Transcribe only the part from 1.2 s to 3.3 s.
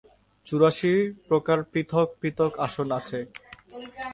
প্রকার পৃথক পৃথক আসন আছে।